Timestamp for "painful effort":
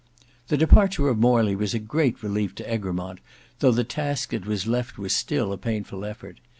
5.59-6.39